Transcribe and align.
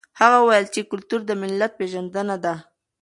هغه 0.19 0.37
وویل 0.39 0.67
چې 0.73 0.87
کلتور 0.91 1.19
د 1.25 1.31
ملت 1.41 1.71
پېژندنه 1.79 2.35
ده. 2.43 2.53